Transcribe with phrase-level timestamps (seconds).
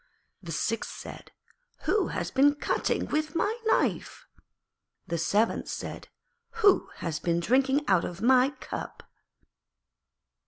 [0.41, 1.31] The sixth said,
[1.83, 4.25] 'Who has been cutting with my knife?'
[5.05, 6.07] The seventh said,
[6.65, 9.03] 'Who has been drinking out of my cup?'